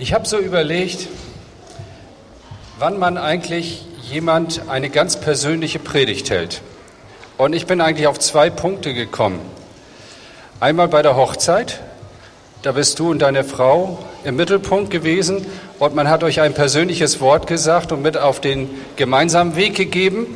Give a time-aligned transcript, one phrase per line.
[0.00, 1.06] Ich habe so überlegt,
[2.80, 6.62] wann man eigentlich jemand eine ganz persönliche Predigt hält.
[7.38, 9.38] Und ich bin eigentlich auf zwei Punkte gekommen.
[10.58, 11.78] Einmal bei der Hochzeit,
[12.62, 15.46] da bist du und deine Frau im Mittelpunkt gewesen
[15.78, 20.26] und man hat euch ein persönliches Wort gesagt und mit auf den gemeinsamen Weg gegeben.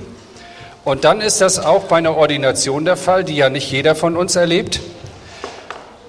[0.85, 4.17] Und dann ist das auch bei einer Ordination der Fall, die ja nicht jeder von
[4.17, 4.79] uns erlebt.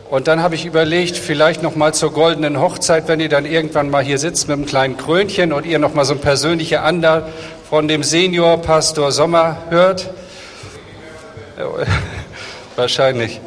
[0.09, 3.91] Und dann habe ich überlegt, vielleicht noch mal zur goldenen Hochzeit, wenn ihr dann irgendwann
[3.91, 7.29] mal hier sitzt mit einem kleinen Krönchen und ihr noch mal so ein persönliche Ander
[7.69, 10.09] von dem Senior Pastor Sommer hört.
[12.75, 13.39] Wahrscheinlich.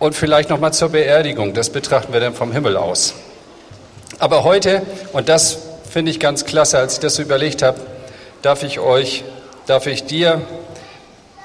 [0.00, 1.54] Und vielleicht noch mal zur Beerdigung.
[1.54, 3.14] Das betrachten wir dann vom Himmel aus.
[4.18, 7.78] Aber heute, und das finde ich ganz klasse, als ich das so überlegt habe,
[8.42, 9.22] darf ich euch,
[9.66, 10.40] darf ich dir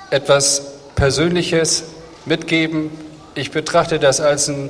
[0.09, 0.63] etwas
[0.95, 1.83] Persönliches
[2.25, 2.89] mitgeben,
[3.37, 4.69] ich betrachte das als ein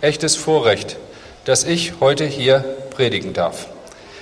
[0.00, 0.96] echtes Vorrecht,
[1.44, 3.66] dass ich heute hier predigen darf.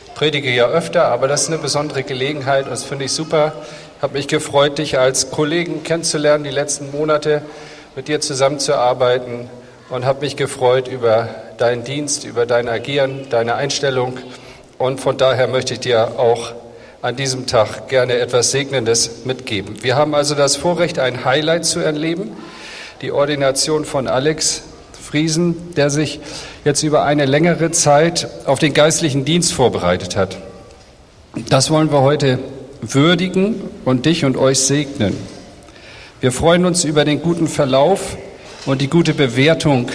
[0.06, 3.52] Ich predige ja öfter, aber das ist eine besondere Gelegenheit und das finde ich super.
[3.96, 7.42] Ich habe mich gefreut, dich als Kollegen kennenzulernen, die letzten Monate
[7.94, 9.48] mit dir zusammenzuarbeiten
[9.90, 11.28] und habe mich gefreut über
[11.58, 14.18] deinen Dienst, über dein Agieren, deine Einstellung
[14.78, 16.52] und von daher möchte ich dir auch
[17.02, 19.82] an diesem Tag gerne etwas Segnendes mitgeben.
[19.82, 22.36] Wir haben also das Vorrecht, ein Highlight zu erleben
[23.02, 26.20] die Ordination von Alex Friesen, der sich
[26.64, 30.38] jetzt über eine längere Zeit auf den geistlichen Dienst vorbereitet hat.
[31.48, 32.38] Das wollen wir heute
[32.80, 35.16] würdigen und dich und euch segnen.
[36.20, 38.16] Wir freuen uns über den guten Verlauf
[38.66, 39.88] und die gute Bewertung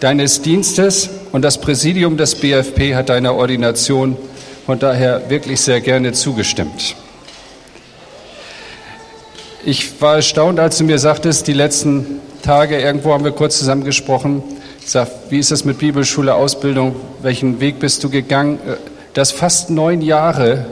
[0.00, 4.18] deines Dienstes und das Präsidium des BFP hat deiner Ordination
[4.66, 6.94] von daher wirklich sehr gerne zugestimmt.
[9.64, 13.84] Ich war erstaunt, als du mir sagtest, die letzten Tage, irgendwo haben wir kurz zusammen
[13.84, 14.42] gesprochen,
[14.84, 18.76] sagt, wie ist es mit Bibelschule, Ausbildung, welchen Weg bist du gegangen, äh,
[19.14, 20.66] dass fast neun Jahre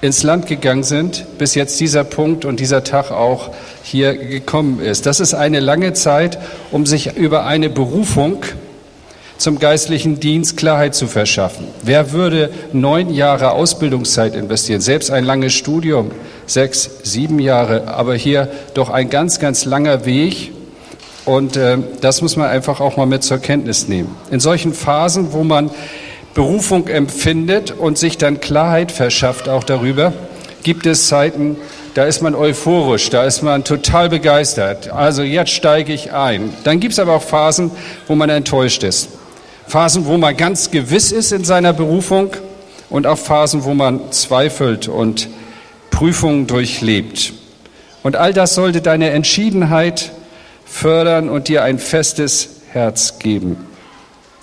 [0.00, 3.50] ins Land gegangen sind, bis jetzt dieser Punkt und dieser Tag auch
[3.82, 5.06] hier gekommen ist.
[5.06, 6.38] Das ist eine lange Zeit,
[6.70, 8.44] um sich über eine Berufung
[9.38, 11.66] zum geistlichen Dienst Klarheit zu verschaffen.
[11.82, 14.80] Wer würde neun Jahre Ausbildungszeit investieren?
[14.80, 16.10] Selbst ein langes Studium,
[16.48, 20.52] sechs, sieben Jahre, aber hier doch ein ganz, ganz langer Weg.
[21.24, 24.16] Und äh, das muss man einfach auch mal mit zur Kenntnis nehmen.
[24.30, 25.70] In solchen Phasen, wo man
[26.34, 30.12] Berufung empfindet und sich dann Klarheit verschafft auch darüber,
[30.62, 31.56] gibt es Zeiten,
[31.94, 34.90] da ist man euphorisch, da ist man total begeistert.
[34.90, 36.52] Also jetzt steige ich ein.
[36.64, 37.70] Dann gibt es aber auch Phasen,
[38.06, 39.08] wo man enttäuscht ist.
[39.66, 42.30] Phasen, wo man ganz gewiss ist in seiner Berufung
[42.88, 45.28] und auch Phasen, wo man zweifelt und
[45.98, 47.32] Prüfungen durchlebt.
[48.04, 50.12] Und all das sollte deine Entschiedenheit
[50.64, 53.56] fördern und dir ein festes Herz geben.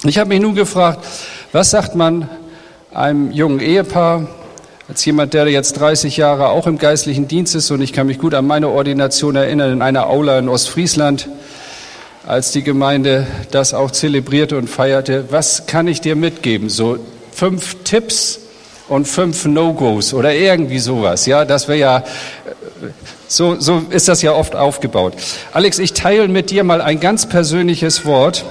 [0.04, 1.06] Ich habe mich nun gefragt,
[1.54, 2.30] was sagt man
[2.94, 4.28] einem jungen Ehepaar,
[4.90, 8.20] als jemand, der jetzt 30 Jahre auch im geistlichen Dienst ist, und ich kann mich
[8.20, 11.30] gut an meine Ordination erinnern in einer Aula in Ostfriesland,
[12.28, 15.28] als die Gemeinde das auch zelebrierte und feierte.
[15.30, 16.68] Was kann ich dir mitgeben?
[16.68, 16.98] So
[17.32, 18.42] fünf Tipps
[18.88, 21.26] und fünf No-Gos oder irgendwie sowas.
[21.26, 22.04] Ja, das wäre ja,
[23.28, 25.14] so, so ist das ja oft aufgebaut.
[25.54, 28.46] Alex, ich teile mit dir mal ein ganz persönliches Wort,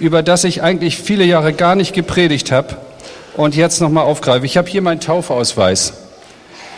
[0.00, 2.76] über das ich eigentlich viele Jahre gar nicht gepredigt habe
[3.36, 4.46] und jetzt nochmal aufgreife.
[4.46, 5.92] Ich habe hier meinen Taufausweis.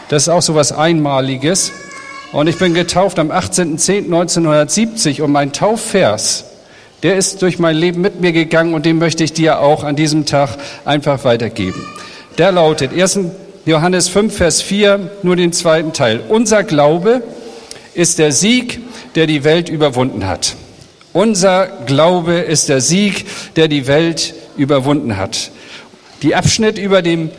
[0.09, 1.73] Das ist auch so was Einmaliges.
[2.33, 6.45] Und ich bin getauft am 18.10.1970 und mein Taufvers,
[7.03, 9.97] der ist durch mein Leben mit mir gegangen und den möchte ich dir auch an
[9.97, 10.51] diesem Tag
[10.85, 11.83] einfach weitergeben.
[12.41, 13.19] Der lautet 1.
[13.67, 16.21] Johannes 5, Vers 4, nur den zweiten Teil.
[16.31, 17.23] Unser Glaube
[17.93, 18.81] ist der Sieg,
[19.15, 20.57] der die Welt überwunden hat.
[21.13, 25.51] Unser Glaube ist der Sieg, der die Welt überwunden hat.
[26.23, 27.31] Die Abschnitt über dem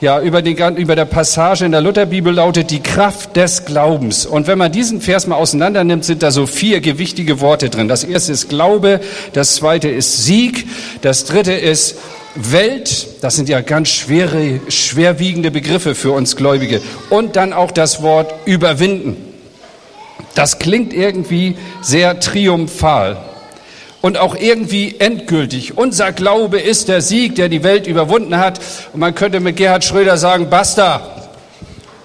[0.00, 4.26] ja, über, den, über der Passage in der Lutherbibel lautet die Kraft des Glaubens.
[4.26, 7.88] Und wenn man diesen Vers mal auseinander nimmt, sind da so vier gewichtige Worte drin.
[7.88, 9.00] Das erste ist Glaube,
[9.32, 10.66] das zweite ist Sieg,
[11.02, 11.96] das dritte ist
[12.34, 16.80] Welt, das sind ja ganz schwere, schwerwiegende Begriffe für uns Gläubige.
[17.10, 19.16] Und dann auch das Wort überwinden.
[20.34, 23.16] Das klingt irgendwie sehr triumphal
[24.00, 25.76] und auch irgendwie endgültig.
[25.76, 28.60] Unser Glaube ist der Sieg, der die Welt überwunden hat.
[28.92, 31.14] Und man könnte mit Gerhard Schröder sagen, basta.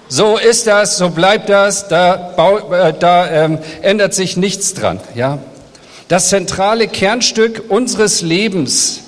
[0.08, 2.34] So ist das, so bleibt das, da,
[2.70, 5.00] äh, da ähm, ändert sich nichts dran.
[5.14, 5.38] Ja?
[6.08, 9.03] Das zentrale Kernstück unseres Lebens,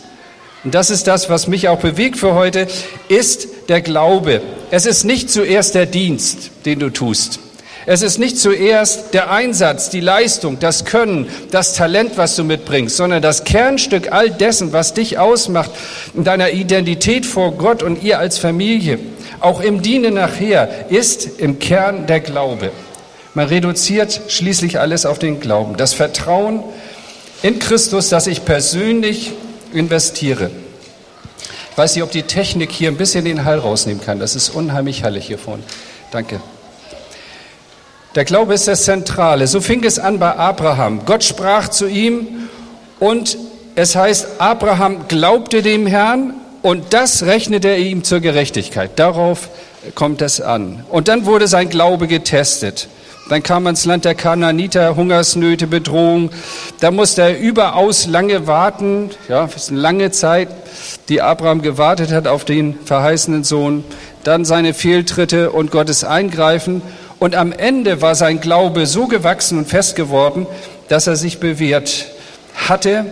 [0.65, 2.67] und das ist das, was mich auch bewegt für heute,
[3.09, 4.41] ist der Glaube.
[4.71, 7.41] Es ist nicht zuerst der Dienst, den du tust.
[7.89, 12.97] Es ist nicht zuerst der Einsatz, die Leistung, das Können, das Talent, was du mitbringst,
[12.97, 15.71] sondern das Kernstück all dessen, was dich ausmacht,
[16.13, 18.99] in deiner Identität vor Gott und ihr als Familie,
[19.39, 22.73] auch im Dienen nachher, ist im Kern der Glaube.
[23.35, 26.65] Man reduziert schließlich alles auf den Glauben, das Vertrauen
[27.43, 29.33] in Christus, das ich persönlich
[29.73, 30.51] investiere.
[31.71, 34.19] Ich weiß nicht, ob die Technik hier ein bisschen den Hall rausnehmen kann.
[34.19, 35.63] Das ist unheimlich hallig hier vorne.
[36.11, 36.41] Danke.
[38.15, 39.47] Der Glaube ist das Zentrale.
[39.47, 41.05] So fing es an bei Abraham.
[41.05, 42.49] Gott sprach zu ihm
[42.99, 43.37] und
[43.75, 48.93] es heißt, Abraham glaubte dem Herrn und das rechnete er ihm zur Gerechtigkeit.
[48.97, 49.51] Darauf
[49.95, 50.83] kommt es an.
[50.89, 52.89] Und dann wurde sein Glaube getestet.
[53.29, 56.31] Dann kam man ins Land der Kanaaniter, Hungersnöte, Bedrohung.
[56.79, 59.11] Da musste er überaus lange warten.
[59.29, 60.49] Ja, das ist eine lange Zeit,
[61.09, 63.83] die Abraham gewartet hat auf den verheißenen Sohn.
[64.23, 66.83] Dann seine Fehltritte und Gottes Eingreifen.
[67.19, 70.47] Und am Ende war sein Glaube so gewachsen und fest geworden,
[70.89, 72.07] dass er sich bewährt
[72.55, 73.07] hatte.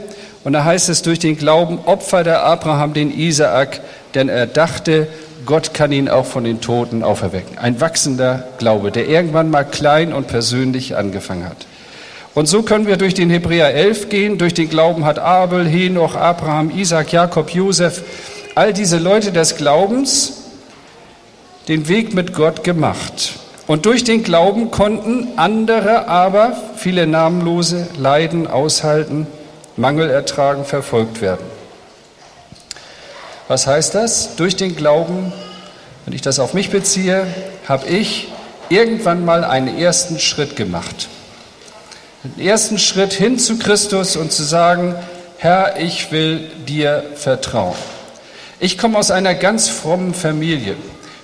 [0.45, 3.81] Und da heißt es, durch den Glauben opferte Abraham den Isaak,
[4.15, 5.09] denn er dachte,
[5.47, 7.59] Gott kann ihn auch von den Toten auferwecken.
[7.59, 11.67] Ein wachsender Glaube, der irgendwann mal klein und persönlich angefangen hat.
[12.35, 14.39] Und so können wir durch den Hebräer 11 gehen.
[14.39, 18.03] Durch den Glauben hat Abel, Henoch, Abraham, Isaac, Jakob, Josef,
[18.55, 20.45] all diese Leute des Glaubens
[21.69, 23.35] den Weg mit Gott gemacht.
[23.67, 29.27] Und durch den Glauben konnten andere aber, viele Namenlose, leiden, aushalten,
[29.77, 31.54] Mangel ertragen, verfolgt werden.
[33.47, 34.37] Was heißt das?
[34.37, 35.33] Durch den Glauben,
[36.05, 37.27] wenn ich das auf mich beziehe,
[37.69, 38.29] habe ich
[38.71, 41.09] irgendwann mal einen ersten Schritt gemacht.
[42.23, 44.95] Den ersten Schritt hin zu Christus und zu sagen,
[45.37, 47.77] Herr, ich will dir vertrauen.
[48.61, 50.75] Ich komme aus einer ganz frommen Familie.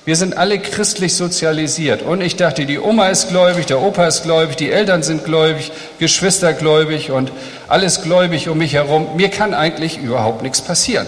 [0.04, 2.02] Wir sind alle christlich sozialisiert.
[2.02, 5.72] Und ich dachte, die Oma ist gläubig, der Opa ist gläubig, die Eltern sind gläubig,
[5.98, 7.32] Geschwister gläubig und
[7.66, 9.16] alles gläubig um mich herum.
[9.16, 11.06] Mir kann eigentlich überhaupt nichts passieren.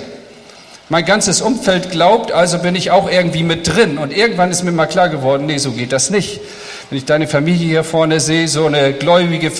[0.92, 3.96] Mein ganzes Umfeld glaubt, also bin ich auch irgendwie mit drin.
[3.96, 6.42] Und irgendwann ist mir mal klar geworden, nee, so geht das nicht.
[6.90, 9.50] Wenn ich deine Familie hier vorne sehe, so eine gläubige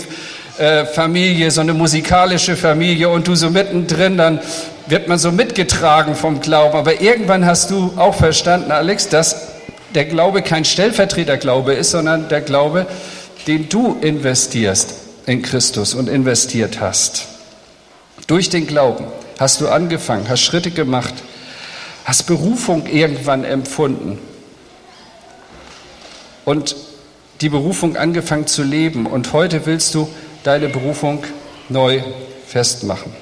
[0.58, 4.40] äh, Familie, so eine musikalische Familie und du so mittendrin, dann
[4.88, 6.76] wird man so mitgetragen vom Glauben.
[6.76, 9.52] Aber irgendwann hast du auch verstanden, Alex, dass
[9.94, 12.87] der Glaube kein Stellvertreterglaube ist, sondern der Glaube,
[13.46, 17.26] den du investierst in Christus und investiert hast.
[18.26, 19.06] Durch den Glauben
[19.43, 21.15] hast du angefangen, hast Schritte gemacht,
[22.05, 24.21] hast Berufung irgendwann empfunden
[26.44, 26.77] und
[27.41, 29.05] die Berufung angefangen zu leben.
[29.05, 30.09] Und heute willst du
[30.44, 31.25] deine Berufung
[31.69, 32.03] neu
[32.47, 33.12] festmachen.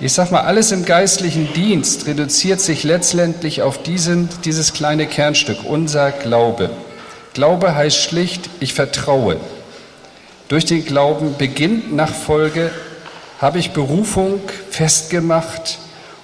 [0.00, 5.58] Ich sag mal, alles im geistlichen Dienst reduziert sich letztendlich auf diesen, dieses kleine Kernstück,
[5.64, 6.70] unser Glaube.
[7.34, 9.36] Glaube heißt schlicht, ich vertraue.
[10.48, 12.70] Durch den Glauben beginnt Nachfolge,
[13.40, 14.40] habe ich Berufung
[14.70, 15.78] festgemacht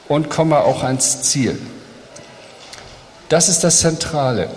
[0.08, 1.58] und komme auch ans Ziel.
[3.28, 4.48] Das ist das Zentrale.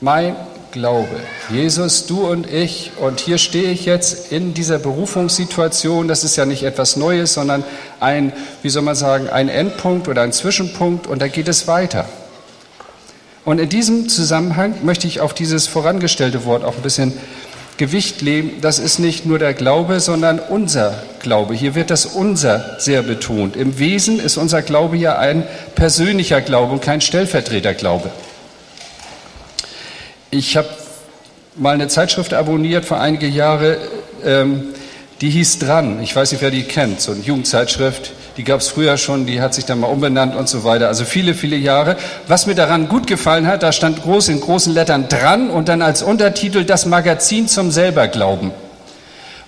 [0.00, 0.36] Mein
[0.72, 1.20] Glaube.
[1.50, 6.06] Jesus, du und ich, und hier stehe ich jetzt in dieser Berufungssituation.
[6.06, 7.64] Das ist ja nicht etwas Neues, sondern
[7.98, 12.06] ein, wie soll man sagen, ein Endpunkt oder ein Zwischenpunkt und da geht es weiter.
[13.46, 17.12] Und in diesem Zusammenhang möchte ich auf dieses vorangestellte Wort auch ein bisschen
[17.76, 18.60] Gewicht legen.
[18.60, 21.54] Das ist nicht nur der Glaube, sondern unser Glaube.
[21.54, 23.56] Hier wird das unser sehr betont.
[23.56, 28.10] Im Wesen ist unser Glaube ja ein persönlicher Glaube und kein Stellvertreterglaube.
[30.30, 30.68] Ich habe
[31.54, 33.78] mal eine Zeitschrift abonniert vor einige Jahre,
[34.24, 34.74] ähm,
[35.20, 36.02] die hieß Dran.
[36.02, 38.12] Ich weiß nicht, wer die kennt, so eine Jugendzeitschrift.
[38.36, 40.88] Die gab es früher schon, die hat sich dann mal umbenannt und so weiter.
[40.88, 41.96] Also viele, viele Jahre.
[42.28, 45.80] Was mir daran gut gefallen hat, da stand groß in großen Lettern dran und dann
[45.80, 48.50] als Untertitel das Magazin zum Selberglauben.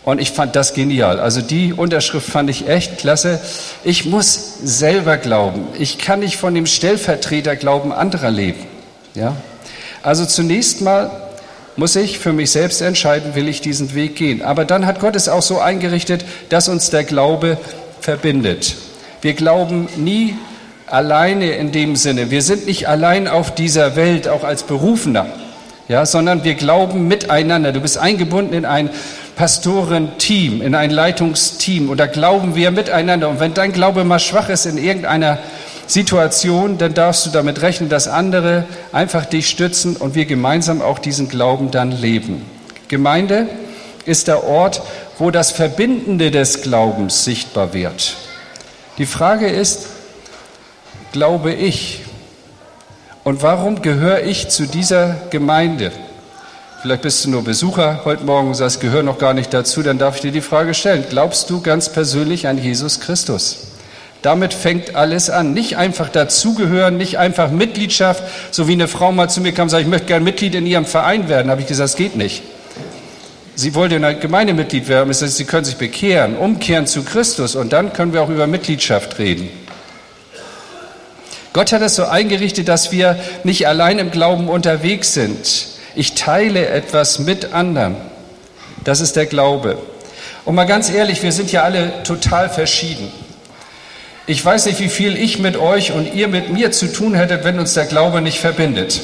[0.04, 1.20] Und ich fand das genial.
[1.20, 3.40] Also die Unterschrift fand ich echt klasse.
[3.84, 5.66] Ich muss selber glauben.
[5.78, 8.64] Ich kann nicht von dem Stellvertreterglauben anderer leben.
[9.14, 9.36] Ja?
[10.02, 11.10] Also zunächst mal
[11.76, 14.40] muss ich für mich selbst entscheiden, will ich diesen Weg gehen.
[14.40, 17.58] Aber dann hat Gott es auch so eingerichtet, dass uns der Glaube
[18.00, 18.76] verbindet.
[19.20, 20.36] Wir glauben nie
[20.86, 22.30] alleine in dem Sinne.
[22.30, 25.26] Wir sind nicht allein auf dieser Welt, auch als Berufener,
[25.88, 27.72] ja, sondern wir glauben miteinander.
[27.72, 28.90] Du bist eingebunden in ein
[29.36, 33.28] Pastorenteam, in ein Leitungsteam und da glauben wir miteinander.
[33.28, 35.38] Und wenn dein Glaube mal schwach ist in irgendeiner
[35.86, 40.98] Situation, dann darfst du damit rechnen, dass andere einfach dich stützen und wir gemeinsam auch
[40.98, 42.44] diesen Glauben dann leben.
[42.88, 43.46] Gemeinde
[44.04, 44.82] ist der Ort,
[45.18, 48.16] wo das Verbindende des Glaubens sichtbar wird.
[48.98, 49.86] Die Frage ist,
[51.12, 52.00] glaube ich?
[53.24, 55.92] Und warum gehöre ich zu dieser Gemeinde?
[56.80, 59.98] Vielleicht bist du nur Besucher heute Morgen und sagst, gehör noch gar nicht dazu, dann
[59.98, 61.04] darf ich dir die Frage stellen.
[61.10, 63.66] Glaubst du ganz persönlich an Jesus Christus?
[64.22, 65.52] Damit fängt alles an.
[65.52, 68.22] Nicht einfach dazugehören, nicht einfach Mitgliedschaft,
[68.52, 70.66] so wie eine Frau mal zu mir kam und sagte, ich möchte gerne Mitglied in
[70.66, 71.48] ihrem Verein werden.
[71.48, 72.42] Da habe ich gesagt, es geht nicht.
[73.60, 77.72] Sie wollte ein Gemeindemitglied werden, das heißt, Sie können sich bekehren, umkehren zu Christus und
[77.72, 79.50] dann können wir auch über Mitgliedschaft reden.
[81.52, 85.66] Gott hat es so eingerichtet, dass wir nicht allein im Glauben unterwegs sind.
[85.96, 87.96] Ich teile etwas mit anderen.
[88.84, 89.76] Das ist der Glaube.
[90.44, 93.10] Und mal ganz ehrlich, wir sind ja alle total verschieden.
[94.28, 97.42] Ich weiß nicht, wie viel ich mit euch und ihr mit mir zu tun hättet,
[97.42, 99.00] wenn uns der Glaube nicht verbindet.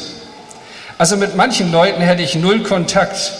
[0.96, 3.32] Also mit manchen Leuten hätte ich null Kontakt.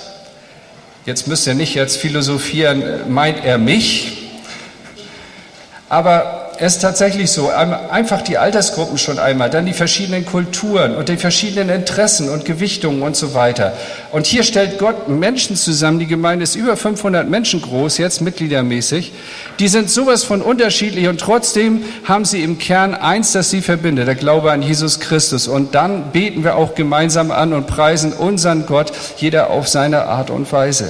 [1.06, 4.30] Jetzt müsst ihr nicht jetzt philosophieren, meint er mich?
[5.90, 11.08] Aber es ist tatsächlich so, einfach die Altersgruppen schon einmal, dann die verschiedenen Kulturen und
[11.08, 13.72] die verschiedenen Interessen und Gewichtungen und so weiter.
[14.12, 19.12] Und hier stellt Gott Menschen zusammen, die Gemeinde ist über 500 Menschen groß, jetzt mitgliedermäßig.
[19.58, 24.06] Die sind sowas von unterschiedlich und trotzdem haben sie im Kern eins, das sie verbindet,
[24.06, 25.48] der Glaube an Jesus Christus.
[25.48, 30.30] Und dann beten wir auch gemeinsam an und preisen unseren Gott, jeder auf seine Art
[30.30, 30.88] und Weise.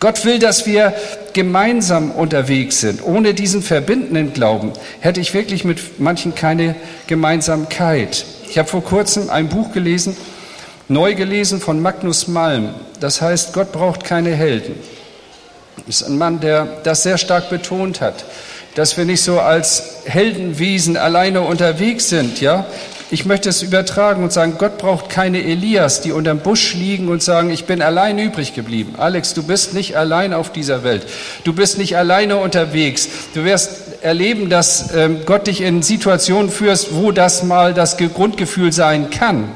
[0.00, 0.94] Gott will, dass wir
[1.32, 3.02] gemeinsam unterwegs sind.
[3.04, 6.76] Ohne diesen verbindenden Glauben hätte ich wirklich mit manchen keine
[7.08, 8.24] Gemeinsamkeit.
[8.48, 10.16] Ich habe vor kurzem ein Buch gelesen,
[10.86, 12.74] neu gelesen von Magnus Malm.
[13.00, 14.74] Das heißt, Gott braucht keine Helden.
[15.86, 18.24] Das ist ein Mann, der das sehr stark betont hat,
[18.76, 22.66] dass wir nicht so als Heldenwesen alleine unterwegs sind, ja,
[23.10, 27.22] ich möchte es übertragen und sagen, Gott braucht keine Elias, die unterm Busch liegen und
[27.22, 28.96] sagen, ich bin allein übrig geblieben.
[28.98, 31.06] Alex, du bist nicht allein auf dieser Welt.
[31.44, 33.08] Du bist nicht alleine unterwegs.
[33.34, 38.72] Du wirst erleben, dass ähm, Gott dich in Situationen führst, wo das mal das Grundgefühl
[38.72, 39.48] sein kann.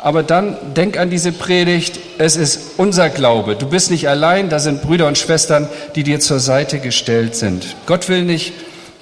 [0.00, 3.56] Aber dann denk an diese Predigt, es ist unser Glaube.
[3.56, 7.76] Du bist nicht allein, da sind Brüder und Schwestern, die dir zur Seite gestellt sind.
[7.86, 8.52] Gott will nicht,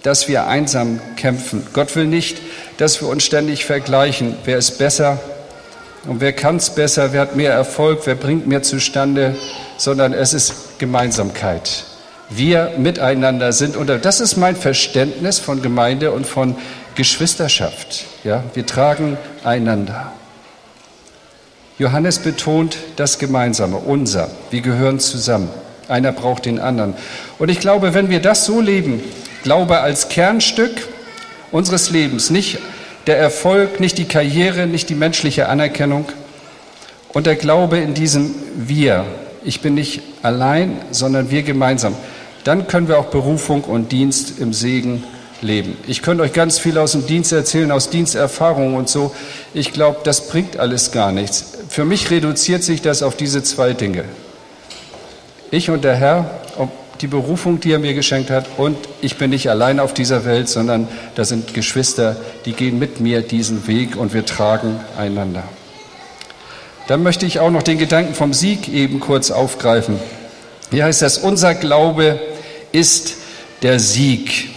[0.02, 1.66] dass wir einsam kämpfen.
[1.72, 2.38] Gott will nicht,
[2.78, 4.36] dass wir uns ständig vergleichen.
[4.44, 5.18] Wer ist besser
[6.06, 7.12] und wer kann es besser?
[7.12, 8.00] Wer hat mehr Erfolg?
[8.04, 9.34] Wer bringt mehr zustande?
[9.76, 11.84] Sondern es ist Gemeinsamkeit.
[12.28, 13.98] Wir miteinander sind unter.
[13.98, 16.56] Das ist mein Verständnis von Gemeinde und von
[16.94, 18.04] Geschwisterschaft.
[18.24, 20.12] Ja, wir tragen einander.
[21.78, 24.30] Johannes betont das Gemeinsame, unser.
[24.50, 25.50] Wir gehören zusammen.
[25.88, 26.94] Einer braucht den anderen.
[27.38, 29.02] Und ich glaube, wenn wir das so leben,
[29.42, 30.72] Glaube als Kernstück
[31.50, 32.58] unseres Lebens, nicht
[33.06, 36.06] der Erfolg, nicht die Karriere, nicht die menschliche Anerkennung
[37.12, 39.04] und der Glaube in diesem Wir.
[39.44, 41.94] Ich bin nicht allein, sondern wir gemeinsam.
[42.44, 45.04] Dann können wir auch Berufung und Dienst im Segen
[45.40, 45.76] leben.
[45.86, 49.14] Ich könnte euch ganz viel aus dem Dienst erzählen, aus Diensterfahrungen und so.
[49.54, 51.54] Ich glaube, das bringt alles gar nichts.
[51.68, 54.04] Für mich reduziert sich das auf diese zwei Dinge.
[55.50, 56.30] Ich und der Herr,
[57.00, 58.46] die Berufung, die er mir geschenkt hat.
[58.56, 63.00] Und ich bin nicht allein auf dieser Welt, sondern da sind Geschwister, die gehen mit
[63.00, 65.44] mir diesen Weg und wir tragen einander.
[66.88, 69.98] Dann möchte ich auch noch den Gedanken vom Sieg eben kurz aufgreifen.
[70.70, 72.20] Hier heißt das, unser Glaube
[72.72, 73.16] ist
[73.62, 74.50] der Sieg.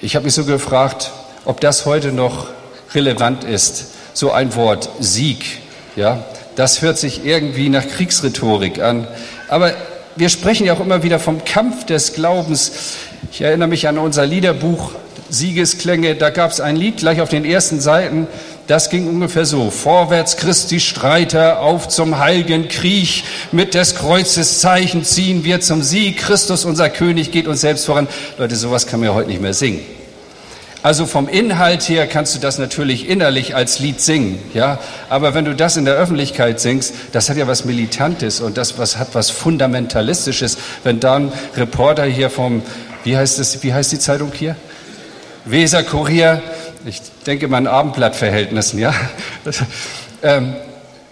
[0.00, 1.12] Ich habe mich so gefragt,
[1.44, 2.48] ob das heute noch
[2.94, 5.44] relevant ist, so ein Wort Sieg.
[5.94, 6.24] Ja,
[6.56, 9.06] das hört sich irgendwie nach Kriegsrhetorik an.
[9.48, 9.72] Aber
[10.16, 12.72] wir sprechen ja auch immer wieder vom Kampf des Glaubens.
[13.30, 14.92] Ich erinnere mich an unser Liederbuch
[15.30, 16.14] Siegesklänge.
[16.14, 18.26] Da gab es ein Lied gleich auf den ersten Seiten.
[18.66, 19.70] Das ging ungefähr so.
[19.70, 23.24] Vorwärts Christi Streiter, auf zum heiligen Krieg.
[23.50, 26.18] Mit des Kreuzes Zeichen ziehen wir zum Sieg.
[26.18, 28.06] Christus, unser König, geht uns selbst voran.
[28.38, 29.80] Leute, sowas kann man ja heute nicht mehr singen.
[30.82, 34.80] Also vom Inhalt her kannst du das natürlich innerlich als Lied singen, ja.
[35.08, 38.78] Aber wenn du das in der Öffentlichkeit singst, das hat ja was Militantes und das
[38.78, 40.58] was hat was Fundamentalistisches.
[40.82, 42.62] Wenn dann Reporter hier vom,
[43.04, 44.56] wie heißt es, wie heißt die Zeitung hier?
[45.44, 46.42] Weser Kurier,
[46.84, 48.92] ich denke mal in Abendblattverhältnissen, ja.
[50.22, 50.56] ähm,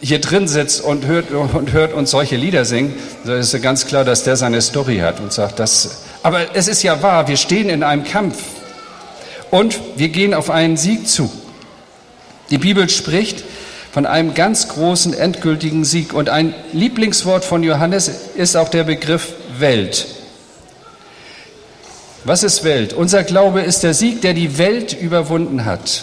[0.00, 3.86] hier drin sitzt und hört, und hört uns solche Lieder singen, so ist es ganz
[3.86, 7.36] klar, dass der seine Story hat und sagt, das, aber es ist ja wahr, wir
[7.36, 8.36] stehen in einem Kampf.
[9.50, 11.30] Und wir gehen auf einen Sieg zu.
[12.50, 13.44] Die Bibel spricht
[13.92, 16.12] von einem ganz großen endgültigen Sieg.
[16.12, 20.06] Und ein Lieblingswort von Johannes ist auch der Begriff Welt.
[22.24, 22.92] Was ist Welt?
[22.92, 26.02] Unser Glaube ist der Sieg, der die Welt überwunden hat.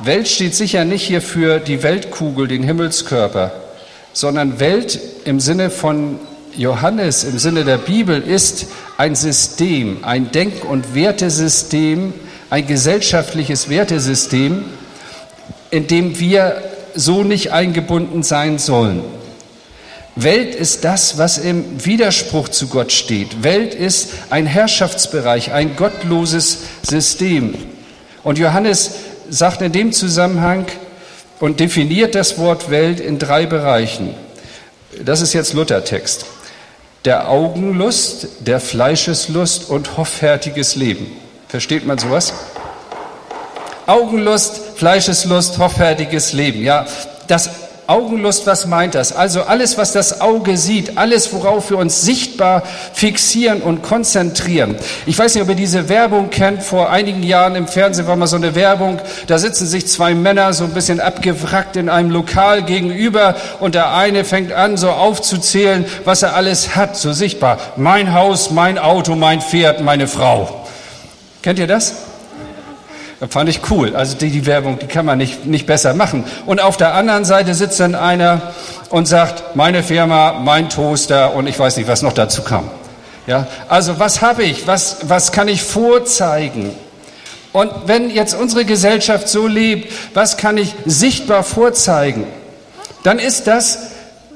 [0.00, 3.52] Welt steht sicher nicht hier für die Weltkugel, den Himmelskörper,
[4.12, 6.18] sondern Welt im Sinne von
[6.56, 8.66] Johannes im Sinne der Bibel ist
[8.96, 12.12] ein System, ein Denk- und Wertesystem,
[12.50, 14.64] ein gesellschaftliches Wertesystem,
[15.70, 16.62] in dem wir
[16.94, 19.04] so nicht eingebunden sein sollen.
[20.16, 23.44] Welt ist das, was im Widerspruch zu Gott steht.
[23.44, 27.54] Welt ist ein Herrschaftsbereich, ein gottloses System.
[28.24, 28.90] Und Johannes
[29.30, 30.66] sagt in dem Zusammenhang
[31.38, 34.14] und definiert das Wort Welt in drei Bereichen.
[35.02, 36.26] Das ist jetzt Luthertext.
[37.04, 41.06] Der Augenlust, der Fleischeslust und hoffärtiges Leben.
[41.48, 42.34] Versteht man sowas?
[43.86, 46.62] Augenlust, Fleischeslust, hoffärtiges Leben.
[46.62, 46.86] Ja,
[47.26, 47.50] das
[47.90, 49.12] Augenlust, was meint das?
[49.12, 54.76] Also alles, was das Auge sieht, alles, worauf wir uns sichtbar fixieren und konzentrieren.
[55.06, 56.62] Ich weiß nicht, ob ihr diese Werbung kennt.
[56.62, 59.00] Vor einigen Jahren im Fernsehen war mal so eine Werbung.
[59.26, 63.92] Da sitzen sich zwei Männer so ein bisschen abgewrackt in einem Lokal gegenüber und der
[63.92, 67.58] eine fängt an, so aufzuzählen, was er alles hat, so sichtbar.
[67.74, 70.64] Mein Haus, mein Auto, mein Pferd, meine Frau.
[71.42, 72.09] Kennt ihr das?
[73.20, 73.94] Das fand ich cool.
[73.94, 76.24] Also die, die Werbung, die kann man nicht, nicht besser machen.
[76.46, 78.40] Und auf der anderen Seite sitzt dann einer
[78.88, 82.70] und sagt, meine Firma, mein Toaster und ich weiß nicht, was noch dazu kam.
[83.26, 84.66] Ja, also was habe ich?
[84.66, 86.70] Was, was kann ich vorzeigen?
[87.52, 92.24] Und wenn jetzt unsere Gesellschaft so lebt, was kann ich sichtbar vorzeigen?
[93.02, 93.90] Dann ist das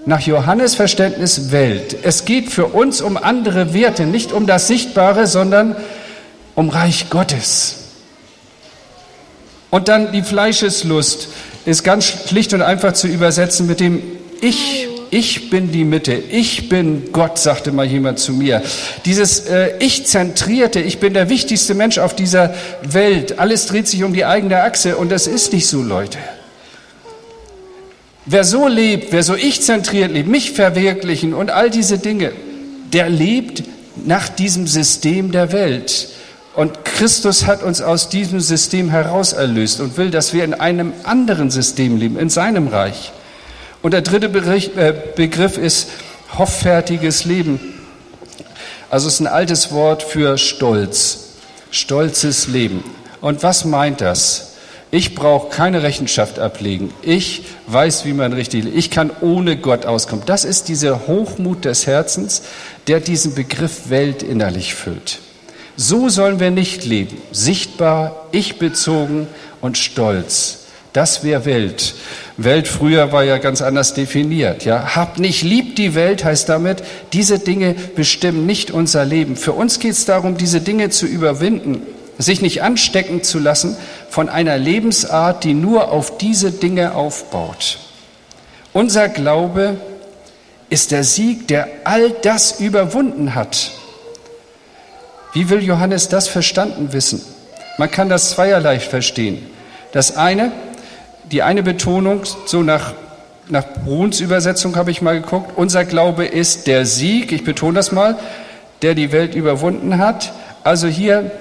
[0.04, 1.96] nach Johannes Verständnis Welt.
[2.02, 5.74] Es geht für uns um andere Werte, nicht um das Sichtbare, sondern
[6.54, 7.83] um Reich Gottes.
[9.74, 11.26] Und dann die Fleischeslust
[11.66, 14.04] ist ganz schlicht und einfach zu übersetzen mit dem
[14.40, 14.86] Ich.
[15.10, 16.12] Ich bin die Mitte.
[16.14, 18.62] Ich bin Gott, sagte mal jemand zu mir.
[19.04, 22.54] Dieses äh, Ich-zentrierte, ich bin der wichtigste Mensch auf dieser
[22.84, 23.40] Welt.
[23.40, 26.18] Alles dreht sich um die eigene Achse und das ist nicht so, Leute.
[28.26, 32.30] Wer so lebt, wer so ich-zentriert lebt, mich verwirklichen und all diese Dinge,
[32.92, 33.64] der lebt
[34.06, 36.10] nach diesem System der Welt.
[36.54, 40.92] Und Christus hat uns aus diesem System heraus erlöst und will, dass wir in einem
[41.02, 43.12] anderen System leben, in seinem Reich.
[43.82, 45.88] Und der dritte äh, Begriff ist
[46.38, 47.60] hoffärtiges Leben.
[48.88, 51.34] Also es ist ein altes Wort für Stolz,
[51.70, 52.84] stolzes Leben.
[53.20, 54.52] Und was meint das?
[54.92, 56.94] Ich brauche keine Rechenschaft ablegen.
[57.02, 58.76] Ich weiß, wie man richtig lebt.
[58.76, 60.24] Ich kann ohne Gott auskommen.
[60.24, 62.42] Das ist dieser Hochmut des Herzens,
[62.86, 65.18] der diesen Begriff Welt innerlich füllt.
[65.76, 67.16] So sollen wir nicht leben.
[67.32, 69.26] Sichtbar, ich-bezogen
[69.60, 70.60] und stolz.
[70.92, 71.96] Das wäre Welt.
[72.36, 74.64] Welt früher war ja ganz anders definiert.
[74.64, 79.34] Ja, habt nicht lieb die Welt heißt damit, diese Dinge bestimmen nicht unser Leben.
[79.36, 81.82] Für uns geht es darum, diese Dinge zu überwinden,
[82.18, 83.76] sich nicht anstecken zu lassen
[84.08, 87.78] von einer Lebensart, die nur auf diese Dinge aufbaut.
[88.72, 89.76] Unser Glaube
[90.70, 93.72] ist der Sieg, der all das überwunden hat.
[95.34, 97.20] Wie will Johannes das verstanden wissen?
[97.76, 99.44] Man kann das zweierlei verstehen.
[99.92, 100.52] Das eine,
[101.30, 102.92] die eine Betonung, so nach,
[103.48, 107.90] nach Bruns Übersetzung habe ich mal geguckt, unser Glaube ist der Sieg, ich betone das
[107.90, 108.16] mal,
[108.82, 110.32] der die Welt überwunden hat.
[110.62, 111.32] Also hier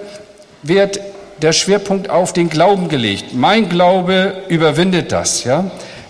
[0.64, 1.00] wird
[1.44, 3.34] der Schwerpunkt auf den Glauben gelegt.
[3.34, 5.70] Mein Glaube überwindet das, ja.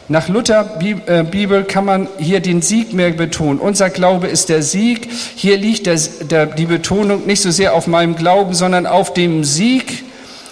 [0.10, 3.60] Nach Luther äh, Bibel kann man hier den Sieg mehr betonen.
[3.60, 5.08] Unser Glaube ist der Sieg.
[5.36, 5.98] Hier liegt der,
[6.30, 10.04] der, die Betonung nicht so sehr auf meinem Glauben, sondern auf dem Sieg,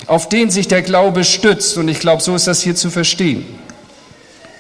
[0.08, 1.78] auf den sich der Glaube stützt.
[1.78, 3.46] Und ich glaube, so ist das hier zu verstehen.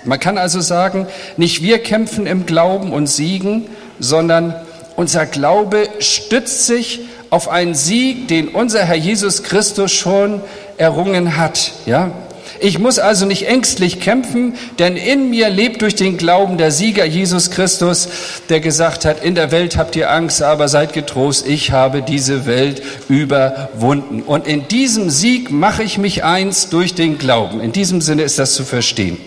[0.03, 3.67] Man kann also sagen, nicht wir kämpfen im Glauben und siegen,
[3.99, 4.55] sondern
[4.97, 10.41] unser Glaube stützt sich auf einen Sieg, den unser Herr Jesus Christus schon
[10.77, 11.71] errungen hat.
[11.85, 12.11] Ja,
[12.59, 17.05] ich muss also nicht ängstlich kämpfen, denn in mir lebt durch den Glauben der Sieger
[17.05, 18.09] Jesus Christus,
[18.49, 22.45] der gesagt hat, in der Welt habt ihr Angst, aber seid getrost, ich habe diese
[22.45, 24.21] Welt überwunden.
[24.21, 27.61] Und in diesem Sieg mache ich mich eins durch den Glauben.
[27.61, 29.17] In diesem Sinne ist das zu verstehen.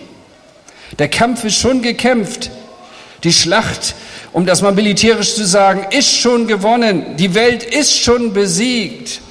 [0.99, 2.51] Der Kampf ist schon gekämpft.
[3.23, 3.95] Die Schlacht,
[4.33, 7.17] um das mal militärisch zu sagen, ist schon gewonnen.
[7.17, 9.21] Die Welt ist schon besiegt.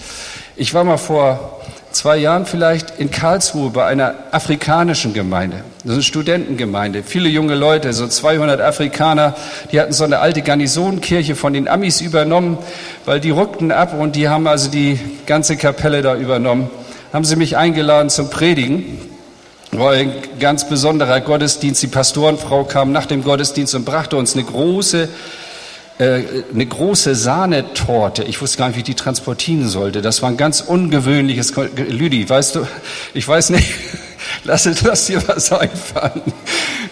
[0.56, 1.53] Ich war mal vor
[1.94, 5.58] zwei Jahren vielleicht in Karlsruhe bei einer afrikanischen Gemeinde.
[5.78, 7.02] Das ist eine Studentengemeinde.
[7.02, 9.34] Viele junge Leute, so 200 Afrikaner,
[9.70, 12.58] die hatten so eine alte Garnisonkirche von den Amis übernommen,
[13.04, 16.70] weil die rückten ab und die haben also die ganze Kapelle da übernommen.
[17.12, 18.98] Haben sie mich eingeladen zum Predigen.
[19.70, 21.82] War ein ganz besonderer Gottesdienst.
[21.82, 25.08] Die Pastorenfrau kam nach dem Gottesdienst und brachte uns eine große
[25.98, 28.24] eine große Sahnetorte.
[28.24, 30.02] Ich wusste gar nicht, wie ich die transportieren sollte.
[30.02, 31.54] Das war ein ganz ungewöhnliches.
[31.54, 32.66] Lüdi, weißt du,
[33.14, 33.68] ich weiß nicht,
[34.44, 36.22] lass, lass dir was einfallen.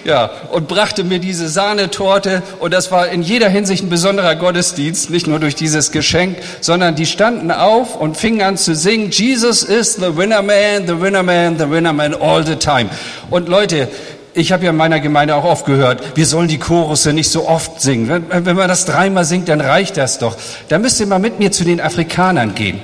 [0.04, 5.10] Ja, und brachte mir diese Sahnetorte und das war in jeder Hinsicht ein besonderer Gottesdienst,
[5.10, 9.62] nicht nur durch dieses Geschenk, sondern die standen auf und fingen an zu singen, Jesus
[9.62, 12.90] is the winner man, the winner man, the winner man all the time.
[13.30, 13.88] Und Leute,
[14.34, 17.48] ich habe ja in meiner Gemeinde auch oft gehört, wir sollen die Chorusse nicht so
[17.48, 18.08] oft singen.
[18.08, 20.36] Wenn, wenn man das dreimal singt, dann reicht das doch.
[20.68, 22.80] Da müsst ihr mal mit mir zu den Afrikanern gehen.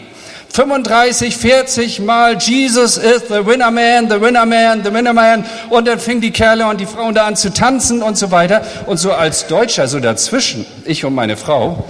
[0.51, 5.45] 35, 40 Mal Jesus is the winner man, the winner man, the winner man.
[5.71, 8.63] Und dann fingen die Kerle und die Frauen da an zu tanzen und so weiter.
[8.87, 11.85] Und so als Deutscher, so dazwischen, ich und meine Frau.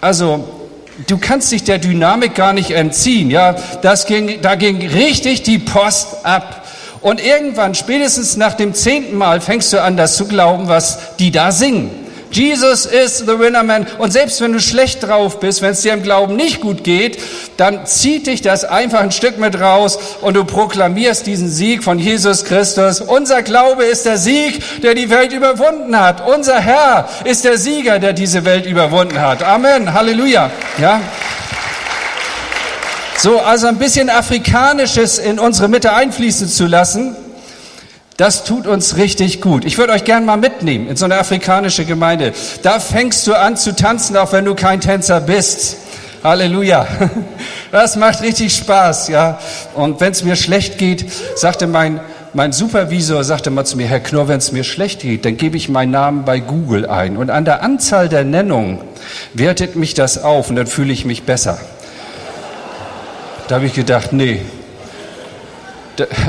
[0.00, 0.44] Also,
[1.06, 3.54] du kannst dich der Dynamik gar nicht entziehen, ja.
[3.82, 6.61] Das ging, da ging richtig die Post ab.
[7.02, 11.32] Und irgendwann, spätestens nach dem zehnten Mal, fängst du an, das zu glauben, was die
[11.32, 12.02] da singen.
[12.32, 13.86] Jesus is the winner man.
[13.98, 17.18] Und selbst wenn du schlecht drauf bist, wenn es dir im Glauben nicht gut geht,
[17.58, 21.98] dann zieht dich das einfach ein Stück mit raus und du proklamierst diesen Sieg von
[21.98, 23.02] Jesus Christus.
[23.02, 26.26] Unser Glaube ist der Sieg, der die Welt überwunden hat.
[26.26, 29.42] Unser Herr ist der Sieger, der diese Welt überwunden hat.
[29.42, 29.92] Amen.
[29.92, 30.50] Halleluja.
[30.78, 31.02] Ja.
[33.18, 37.16] So, also ein bisschen Afrikanisches in unsere Mitte einfließen zu lassen.
[38.16, 39.64] Das tut uns richtig gut.
[39.64, 42.32] Ich würde euch gern mal mitnehmen in so eine afrikanische Gemeinde.
[42.62, 45.76] Da fängst du an zu tanzen, auch wenn du kein Tänzer bist.
[46.22, 46.86] Halleluja.
[47.72, 49.38] Das macht richtig Spaß, ja.
[49.74, 52.00] Und wenn es mir schlecht geht, sagte mein,
[52.34, 55.56] mein Supervisor, sagte mal zu mir, Herr Knorr, wenn es mir schlecht geht, dann gebe
[55.56, 57.16] ich meinen Namen bei Google ein.
[57.16, 58.78] Und an der Anzahl der Nennungen
[59.32, 61.58] wertet mich das auf und dann fühle ich mich besser.
[63.52, 64.40] Da habe ich gedacht, nee,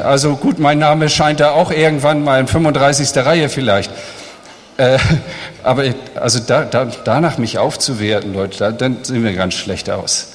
[0.03, 3.15] also gut, mein Name scheint da auch irgendwann mal in 35.
[3.15, 3.89] Reihe vielleicht.
[4.75, 4.97] Äh,
[5.63, 10.33] aber also da, da, danach mich aufzuwerten, Leute, da, dann sehen wir ganz schlecht aus.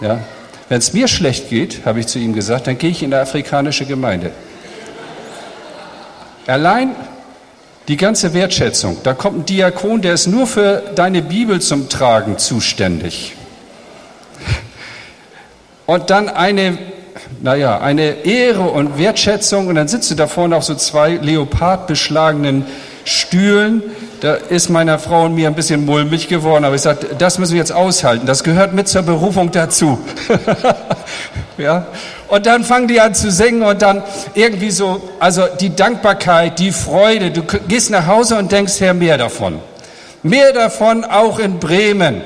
[0.00, 0.20] Ja?
[0.68, 3.20] Wenn es mir schlecht geht, habe ich zu ihm gesagt, dann gehe ich in eine
[3.20, 4.30] afrikanische Gemeinde.
[6.46, 6.94] Allein
[7.88, 8.98] die ganze Wertschätzung.
[9.02, 13.35] Da kommt ein Diakon, der ist nur für deine Bibel zum Tragen zuständig.
[15.86, 16.78] Und dann eine
[17.42, 19.68] naja, eine Ehre und Wertschätzung.
[19.68, 22.66] Und dann sitzt du da vorne auf so zwei leopardbeschlagenen
[23.04, 23.82] Stühlen.
[24.20, 27.52] Da ist meiner Frau und mir ein bisschen mulmig geworden, aber ich sagte, das müssen
[27.52, 28.26] wir jetzt aushalten.
[28.26, 29.98] Das gehört mit zur Berufung dazu.
[31.58, 31.86] ja.
[32.28, 34.02] Und dann fangen die an zu singen und dann
[34.34, 37.30] irgendwie so, also die Dankbarkeit, die Freude.
[37.30, 39.60] Du gehst nach Hause und denkst, Herr, mehr davon.
[40.22, 42.22] Mehr davon auch in Bremen.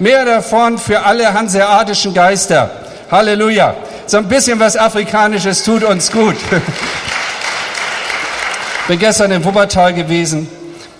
[0.00, 2.70] Mehr davon für alle hanseatischen Geister.
[3.10, 3.74] Halleluja.
[4.06, 6.36] So ein bisschen was Afrikanisches tut uns gut.
[8.88, 10.48] Bin gestern in Wuppertal gewesen,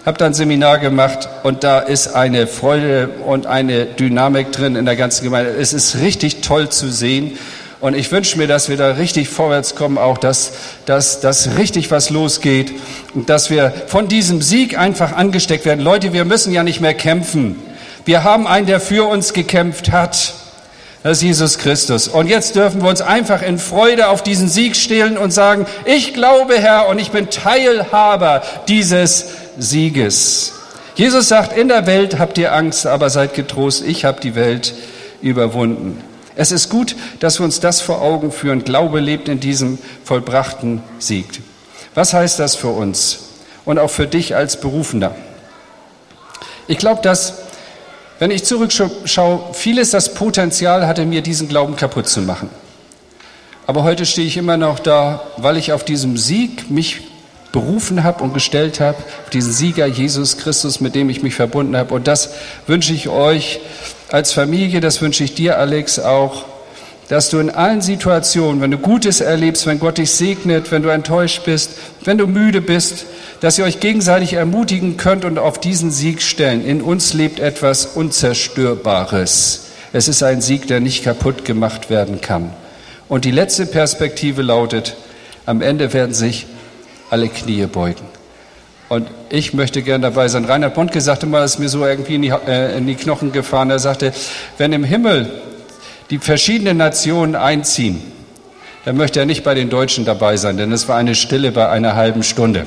[0.04, 4.84] habe da ein Seminar gemacht und da ist eine Freude und eine Dynamik drin in
[4.84, 5.52] der ganzen Gemeinde.
[5.52, 7.38] Es ist richtig toll zu sehen.
[7.80, 10.52] Und ich wünsche mir, dass wir da richtig vorwärts kommen, auch dass,
[10.84, 12.70] dass, dass richtig was losgeht
[13.14, 15.80] und dass wir von diesem Sieg einfach angesteckt werden.
[15.80, 17.69] Leute, wir müssen ja nicht mehr kämpfen.
[18.04, 20.34] Wir haben einen, der für uns gekämpft hat.
[21.02, 22.08] Das ist Jesus Christus.
[22.08, 26.12] Und jetzt dürfen wir uns einfach in Freude auf diesen Sieg stehlen und sagen, ich
[26.12, 29.26] glaube, Herr, und ich bin Teilhaber dieses
[29.58, 30.52] Sieges.
[30.96, 34.74] Jesus sagt, in der Welt habt ihr Angst, aber seid getrost, ich habe die Welt
[35.22, 36.02] überwunden.
[36.36, 38.64] Es ist gut, dass wir uns das vor Augen führen.
[38.64, 41.26] Glaube lebt in diesem vollbrachten Sieg.
[41.94, 43.20] Was heißt das für uns
[43.64, 45.14] und auch für dich als Berufener?
[46.66, 47.39] Ich glaube, dass
[48.20, 52.50] wenn ich zurückschaue, vieles das Potenzial hatte, mir diesen Glauben kaputt zu machen.
[53.66, 57.00] Aber heute stehe ich immer noch da, weil ich auf diesem Sieg mich
[57.50, 61.76] berufen habe und gestellt habe, auf diesen Sieger Jesus Christus, mit dem ich mich verbunden
[61.76, 61.94] habe.
[61.94, 62.34] Und das
[62.66, 63.60] wünsche ich euch
[64.10, 66.44] als Familie, das wünsche ich dir, Alex, auch,
[67.10, 70.90] dass du in allen Situationen, wenn du Gutes erlebst, wenn Gott dich segnet, wenn du
[70.90, 71.72] enttäuscht bist,
[72.04, 73.04] wenn du müde bist,
[73.40, 76.64] dass ihr euch gegenseitig ermutigen könnt und auf diesen Sieg stellen.
[76.64, 79.70] In uns lebt etwas Unzerstörbares.
[79.92, 82.50] Es ist ein Sieg, der nicht kaputt gemacht werden kann.
[83.08, 84.96] Und die letzte Perspektive lautet,
[85.46, 86.46] am Ende werden sich
[87.10, 88.04] alle Knie beugen.
[88.88, 90.44] Und ich möchte gern dabei sein.
[90.44, 93.32] Reinhard Bondke sagte mal, das ist mir so irgendwie in die, äh, in die Knochen
[93.32, 93.68] gefahren.
[93.70, 94.12] Er sagte,
[94.58, 95.28] wenn im Himmel
[96.10, 98.00] die verschiedenen Nationen einziehen,
[98.84, 101.68] dann möchte er nicht bei den Deutschen dabei sein, denn es war eine Stille bei
[101.68, 102.66] einer halben Stunde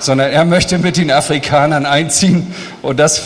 [0.00, 2.54] sondern er möchte mit den Afrikanern einziehen.
[2.82, 3.22] Und das,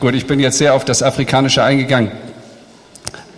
[0.00, 2.10] gut, ich bin jetzt sehr auf das Afrikanische eingegangen.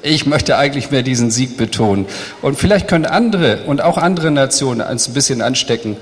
[0.03, 2.07] Ich möchte eigentlich mehr diesen Sieg betonen.
[2.41, 5.97] Und vielleicht können andere und auch andere Nationen uns ein bisschen anstecken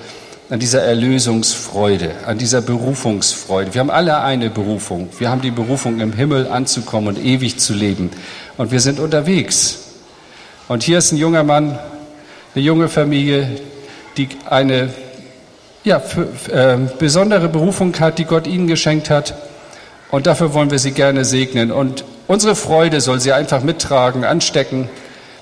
[0.50, 3.74] an dieser Erlösungsfreude, an dieser Berufungsfreude.
[3.74, 5.10] Wir haben alle eine Berufung.
[5.18, 8.10] Wir haben die Berufung, im Himmel anzukommen und ewig zu leben.
[8.56, 9.80] Und wir sind unterwegs.
[10.66, 11.78] Und hier ist ein junger Mann,
[12.54, 13.60] eine junge Familie,
[14.16, 14.88] die eine
[15.84, 19.34] ja, für, äh, besondere Berufung hat, die Gott ihnen geschenkt hat.
[20.10, 21.70] Und dafür wollen wir sie gerne segnen.
[21.70, 24.88] Und unsere Freude soll sie einfach mittragen, anstecken.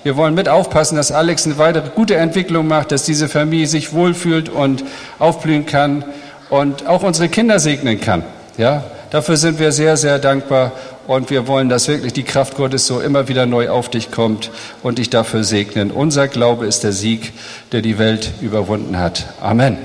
[0.07, 3.91] Wir wollen mit aufpassen, dass Alex eine weitere gute Entwicklung macht, dass diese Familie sich
[3.91, 4.85] wohlfühlt und
[5.19, 6.05] aufblühen kann
[6.49, 8.23] und auch unsere Kinder segnen kann.
[8.57, 10.71] Ja, dafür sind wir sehr, sehr dankbar
[11.07, 14.49] und wir wollen, dass wirklich die Kraft Gottes so immer wieder neu auf dich kommt
[14.81, 15.91] und dich dafür segnen.
[15.91, 17.33] Unser Glaube ist der Sieg,
[17.73, 19.25] der die Welt überwunden hat.
[19.41, 19.77] Amen.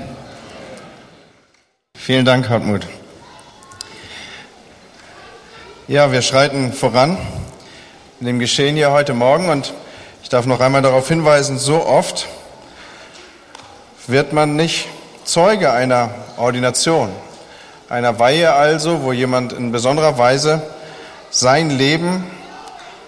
[1.97, 2.87] Vielen Dank, Hartmut.
[5.89, 7.17] Ja, wir schreiten voran
[8.21, 9.73] in dem Geschehen hier heute Morgen und
[10.23, 12.27] ich darf noch einmal darauf hinweisen, so oft
[14.07, 14.87] wird man nicht
[15.25, 17.09] Zeuge einer Ordination,
[17.89, 20.61] einer Weihe also, wo jemand in besonderer Weise
[21.29, 22.23] sein Leben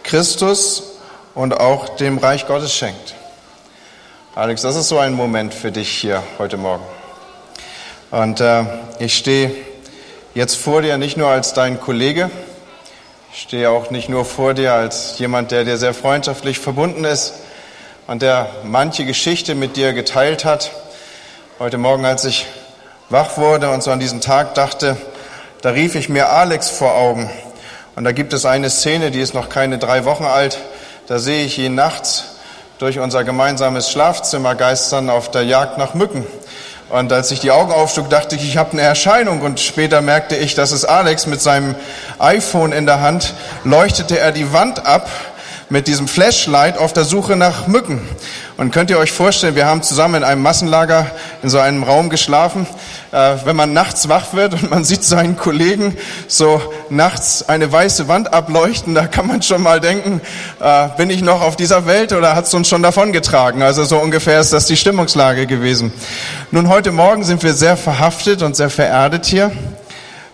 [0.03, 0.83] Christus
[1.33, 3.15] und auch dem Reich Gottes schenkt.
[4.35, 6.83] Alex, das ist so ein Moment für dich hier heute Morgen.
[8.11, 8.63] Und äh,
[8.99, 9.51] ich stehe
[10.33, 12.29] jetzt vor dir nicht nur als dein Kollege,
[13.35, 17.33] ich stehe auch nicht nur vor dir als jemand, der dir sehr freundschaftlich verbunden ist
[18.07, 20.71] und der manche Geschichte mit dir geteilt hat.
[21.59, 22.45] Heute Morgen, als ich
[23.09, 24.95] wach wurde und so an diesen Tag dachte,
[25.61, 27.29] da rief ich mir Alex vor Augen.
[27.97, 30.57] Und da gibt es eine Szene, die ist noch keine drei Wochen alt.
[31.07, 32.37] Da sehe ich ihn nachts
[32.79, 36.25] durch unser gemeinsames Schlafzimmer geistern auf der Jagd nach Mücken.
[36.89, 39.41] Und als ich die Augen aufschlug, dachte ich, ich habe eine Erscheinung.
[39.41, 41.75] Und später merkte ich, dass es Alex mit seinem
[42.19, 45.09] iPhone in der Hand leuchtete er die Wand ab
[45.69, 48.01] mit diesem Flashlight auf der Suche nach Mücken.
[48.57, 51.07] Und könnt ihr euch vorstellen, wir haben zusammen in einem Massenlager
[51.43, 52.67] in so einem Raum geschlafen.
[53.11, 55.97] Äh, wenn man nachts wach wird und man sieht seinen Kollegen
[56.27, 60.21] so nachts eine weiße Wand ableuchten, da kann man schon mal denken,
[60.61, 63.61] äh, bin ich noch auf dieser Welt oder hat es uns schon davongetragen?
[63.61, 65.91] Also so ungefähr ist das die Stimmungslage gewesen.
[66.51, 69.51] Nun, heute Morgen sind wir sehr verhaftet und sehr vererdet hier,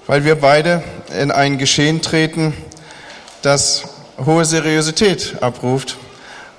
[0.08, 0.84] weil wir beide
[1.20, 2.54] in ein Geschehen treten,
[3.42, 3.84] das
[4.26, 5.98] hohe Seriosität abruft,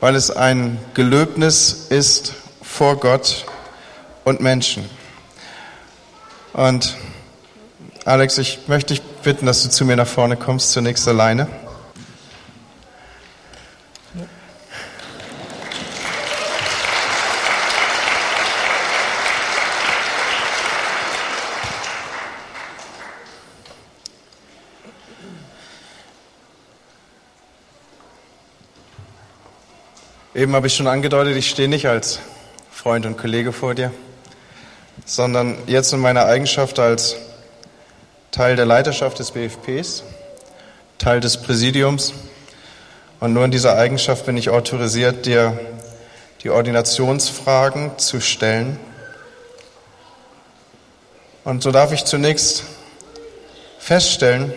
[0.00, 3.44] weil es ein Gelöbnis ist vor Gott
[4.24, 4.88] und Menschen.
[6.52, 6.96] Und
[8.04, 11.46] Alex, ich möchte dich bitten, dass du zu mir nach vorne kommst, zunächst alleine.
[30.34, 32.18] Eben habe ich schon angedeutet, ich stehe nicht als
[32.70, 33.92] Freund und Kollege vor dir,
[35.04, 37.16] sondern jetzt in meiner Eigenschaft als
[38.30, 40.04] Teil der Leiterschaft des BFPs,
[40.96, 42.14] Teil des Präsidiums.
[43.20, 45.60] Und nur in dieser Eigenschaft bin ich autorisiert, dir
[46.42, 48.80] die Ordinationsfragen zu stellen.
[51.44, 52.64] Und so darf ich zunächst
[53.78, 54.54] feststellen,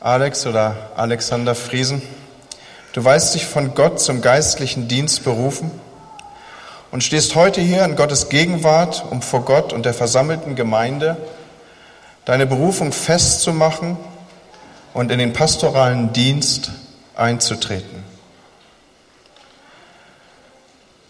[0.00, 2.02] Alex oder Alexander Friesen,
[2.98, 5.70] Du weißt dich von Gott zum geistlichen Dienst berufen
[6.90, 11.16] und stehst heute hier in Gottes Gegenwart, um vor Gott und der versammelten Gemeinde
[12.24, 13.96] deine Berufung festzumachen
[14.94, 16.72] und in den pastoralen Dienst
[17.14, 18.02] einzutreten.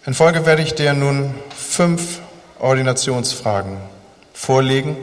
[0.04, 2.18] In Folge werde ich dir nun fünf
[2.58, 3.78] Ordinationsfragen
[4.34, 4.94] vorlegen.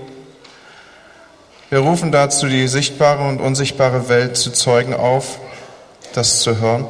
[1.71, 5.39] Wir rufen dazu die sichtbare und unsichtbare Welt zu Zeugen auf
[6.15, 6.87] das zu hören.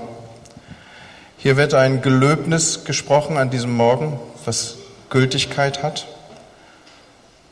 [1.37, 4.75] Hier wird ein Gelöbnis gesprochen an diesem Morgen, was
[5.09, 6.07] Gültigkeit hat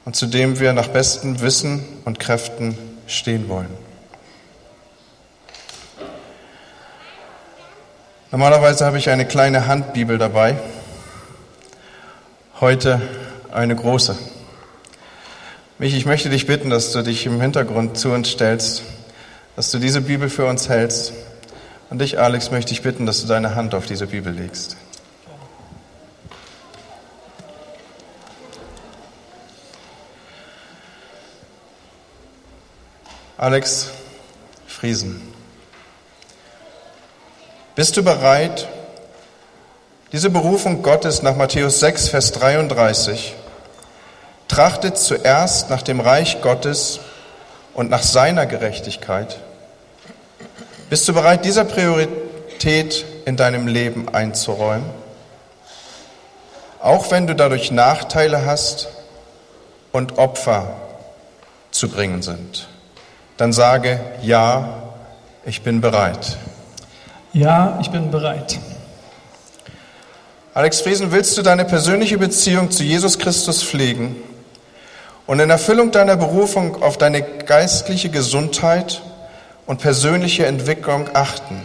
[0.06, 3.70] und zu dem wir nach bestem Wissen und Kräften stehen wollen.
[8.32, 10.58] Normalerweise habe ich eine kleine Handbibel dabei,
[12.60, 13.02] heute
[13.52, 14.16] eine große.
[15.80, 18.84] Mich, ich möchte dich bitten, dass du dich im Hintergrund zu uns stellst,
[19.56, 21.14] dass du diese Bibel für uns hältst
[21.94, 24.78] und dich, Alex, möchte ich bitten, dass du deine Hand auf diese Bibel legst.
[33.38, 33.92] Alex
[34.66, 35.22] Friesen,
[37.76, 38.68] bist du bereit,
[40.12, 43.36] diese Berufung Gottes nach Matthäus 6, Vers 33,
[44.48, 47.02] trachtet zuerst nach dem Reich Gottes
[47.76, 49.38] und nach seiner Gerechtigkeit,
[50.94, 54.86] bist du bereit, dieser Priorität in deinem Leben einzuräumen?
[56.80, 58.90] Auch wenn du dadurch Nachteile hast
[59.92, 60.76] und Opfer
[61.72, 62.68] zu bringen sind.
[63.38, 64.84] Dann sage, ja,
[65.46, 66.38] ich bin bereit.
[67.34, 68.60] Ja, ich bin bereit.
[70.54, 74.16] Alex Friesen, willst du deine persönliche Beziehung zu Jesus Christus pflegen
[75.26, 79.02] und in Erfüllung deiner Berufung auf deine geistliche Gesundheit
[79.66, 81.62] und persönliche Entwicklung achten,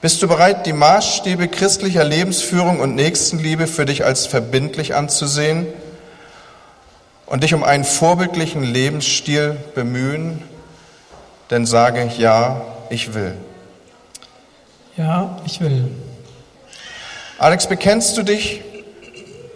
[0.00, 5.66] Bist du bereit, die Maßstäbe christlicher Lebensführung und Nächstenliebe für dich als verbindlich anzusehen
[7.24, 10.42] und dich um einen vorbildlichen Lebensstil bemühen?
[11.50, 13.34] Denn sage ja, ich will.
[14.98, 15.88] Ja, ich will.
[17.38, 18.60] Alex, bekennst du dich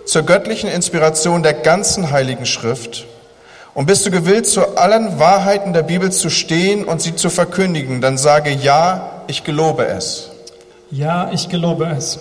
[0.07, 3.05] zur göttlichen Inspiration der ganzen Heiligen Schrift?
[3.79, 8.01] Und bist du gewillt, zu allen Wahrheiten der Bibel zu stehen und sie zu verkündigen,
[8.01, 10.33] dann sage ja, ich gelobe es.
[10.91, 12.19] Ja, ich gelobe es.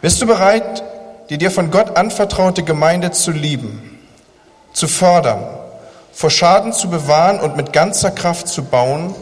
[0.00, 0.84] Bist du bereit,
[1.30, 3.98] die dir von Gott anvertraute Gemeinde zu lieben,
[4.72, 5.42] zu fördern,
[6.12, 9.16] vor Schaden zu bewahren und mit ganzer Kraft zu bauen?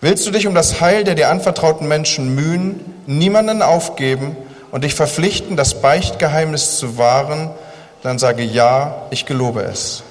[0.00, 4.36] Willst du dich um das Heil der dir anvertrauten Menschen mühen, niemanden aufgeben
[4.72, 7.52] und dich verpflichten, das Beichtgeheimnis zu wahren,
[8.02, 10.02] dann sage ja, ich gelobe es.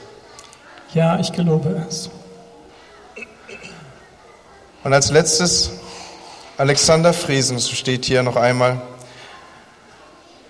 [0.93, 2.09] Ja, ich gelobe es.
[4.83, 5.71] Und als letztes
[6.57, 8.81] Alexander Friesen steht hier noch einmal.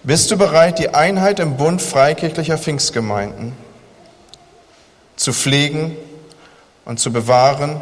[0.04, 3.54] Bist du bereit, die Einheit im Bund freikirchlicher Pfingstgemeinden
[5.17, 5.97] zu pflegen
[6.86, 7.82] und zu bewahren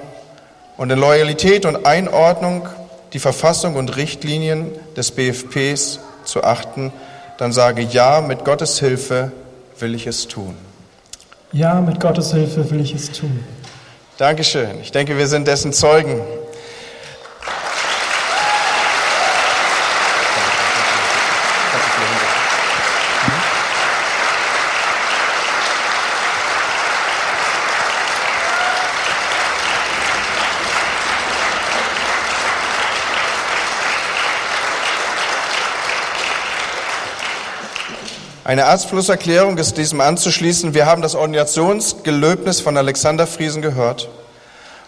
[0.77, 2.67] und in Loyalität und Einordnung
[3.13, 6.91] die Verfassung und Richtlinien des BFPs zu achten,
[7.37, 9.31] dann sage ja, mit Gottes Hilfe
[9.79, 10.55] will ich es tun.
[11.51, 13.43] Ja, mit Gottes Hilfe will ich es tun.
[14.17, 14.79] Dankeschön.
[14.81, 16.21] Ich denke, wir sind dessen Zeugen.
[38.45, 40.75] Eine Erzflusserklärung ist diesem anzuschließen.
[40.75, 44.08] Wir haben das Ordinationsgelöbnis von Alexander Friesen gehört,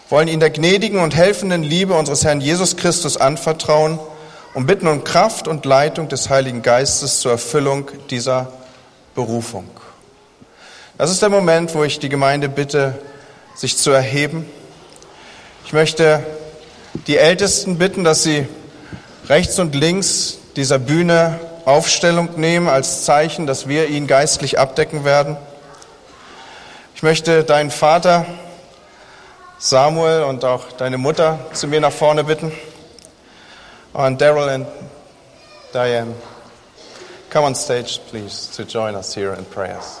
[0.08, 3.98] wollen ihn der gnädigen und helfenden Liebe unseres Herrn Jesus Christus anvertrauen
[4.54, 8.52] und bitten um Kraft und Leitung des Heiligen Geistes zur Erfüllung dieser
[9.16, 9.68] Berufung.
[10.96, 12.94] Das ist der Moment, wo ich die Gemeinde bitte,
[13.56, 14.46] sich zu erheben.
[15.66, 16.24] Ich möchte
[17.08, 18.46] die Ältesten bitten, dass sie
[19.28, 25.36] rechts und links dieser Bühne Aufstellung nehmen als Zeichen, dass wir ihn geistlich abdecken werden.
[26.94, 28.24] Ich möchte deinen Vater
[29.58, 32.52] Samuel und auch deine Mutter zu mir nach vorne bitten.
[33.92, 34.66] Und Daryl und
[35.74, 36.14] Diane,
[37.30, 40.00] come on stage, please, to join us here in prayers.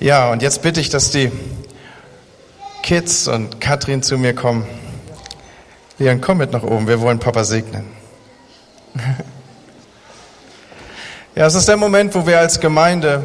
[0.00, 1.30] Ja, und jetzt bitte ich, dass die
[2.82, 4.66] Kids und Katrin zu mir kommen.
[5.98, 8.03] Leon, komm mit nach oben, wir wollen Papa segnen.
[11.36, 13.20] Ja, es ist der Moment, wo wir als Gemeinde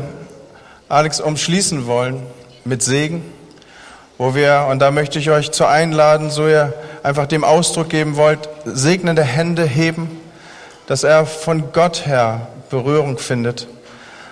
[0.87, 2.23] Alex umschließen wollen
[2.65, 3.23] mit Segen,
[4.17, 8.15] wo wir, und da möchte ich euch zu einladen, so ihr einfach dem Ausdruck geben
[8.15, 10.09] wollt, segnende Hände heben,
[10.87, 13.67] dass er von Gott her Berührung findet,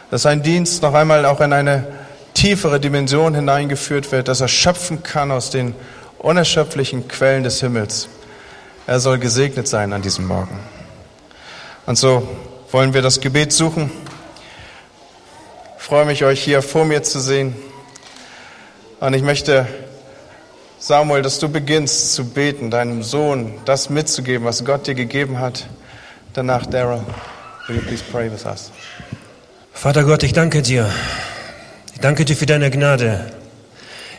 [0.09, 1.85] dass sein Dienst noch einmal auch in eine
[2.33, 5.75] tiefere Dimension hineingeführt wird, dass er schöpfen kann aus den
[6.17, 8.09] unerschöpflichen Quellen des Himmels.
[8.87, 10.57] Er soll gesegnet sein an diesem Morgen.
[11.87, 12.27] Und so
[12.71, 13.89] wollen wir das Gebet suchen.
[15.77, 17.55] Ich freue mich, euch hier vor mir zu sehen.
[18.99, 19.65] Und ich möchte,
[20.79, 25.65] Samuel, dass du beginnst zu beten, deinem Sohn das mitzugeben, was Gott dir gegeben hat.
[26.33, 27.05] Danach, Daryl,
[27.67, 28.69] will you please pray with us?
[29.71, 30.89] Vater Gott, ich danke dir.
[31.93, 33.31] Ich danke dir für deine Gnade.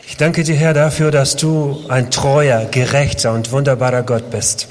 [0.07, 4.69] Ich danke dir, Herr, dafür, dass du ein treuer, gerechter und wunderbarer Gott bist.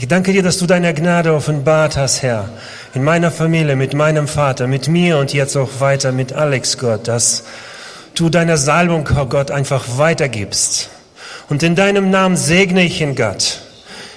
[0.00, 2.48] Ich danke dir, dass du deine Gnade offenbart hast, Herr,
[2.94, 7.06] in meiner Familie, mit meinem Vater, mit mir und jetzt auch weiter mit Alex, Gott,
[7.06, 7.44] dass
[8.14, 10.88] du deine Salbung, oh Gott, einfach weitergibst.
[11.50, 13.60] Und in deinem Namen segne ich ihn, Gott.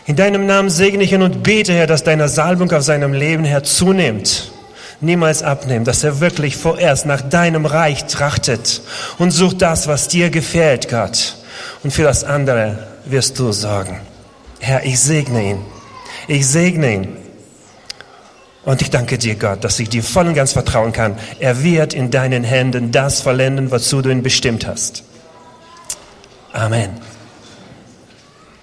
[0.05, 3.43] In deinem Namen segne ich ihn und bete, Herr, dass deine Salbung auf seinem Leben,
[3.43, 4.53] Herr, zunimmt.
[5.01, 8.79] Niemals abnimmt, dass er wirklich vorerst nach deinem Reich trachtet
[9.17, 11.35] und sucht das, was dir gefällt, Gott.
[11.83, 13.99] Und für das andere wirst du sorgen.
[14.61, 15.72] Herr, ich segne ihn.
[16.27, 17.17] Ich segne ihn.
[18.65, 21.17] Und ich danke dir, Gott, dass ich dir voll und ganz vertrauen kann.
[21.39, 25.03] Er wird in deinen Händen das vollenden, wozu du ihn bestimmt hast.
[26.53, 26.91] Amen.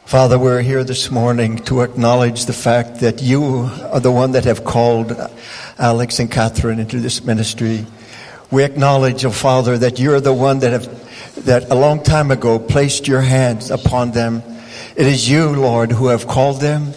[0.06, 4.44] Father, we're here this morning to acknowledge the fact that you are the one that
[4.44, 5.14] have called
[5.78, 7.86] Alex and Catherine into this ministry.
[8.50, 12.58] We acknowledge, oh Father, that you're the one that have, that a long time ago
[12.58, 14.42] placed your hands upon them.
[14.96, 16.92] It is you, Lord, who have called them.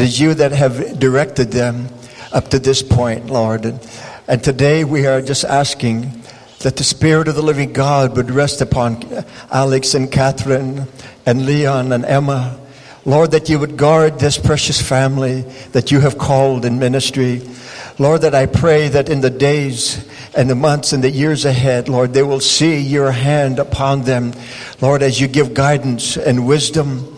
[0.00, 1.88] It is you that have directed them
[2.32, 3.66] up to this point, Lord.
[3.66, 3.86] And,
[4.26, 6.22] and today we are just asking
[6.60, 9.04] that the Spirit of the living God would rest upon
[9.50, 10.88] Alex and Catherine
[11.26, 12.58] and Leon and Emma.
[13.04, 15.42] Lord, that you would guard this precious family
[15.72, 17.42] that you have called in ministry.
[17.98, 21.90] Lord, that I pray that in the days and the months and the years ahead,
[21.90, 24.32] Lord, they will see your hand upon them.
[24.80, 27.09] Lord, as you give guidance and wisdom